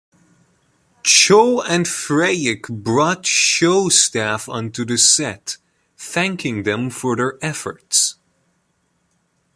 [1.03, 5.57] Cho and Feyerick brought show staff onto the set,
[5.95, 8.15] thanking them for their efforts.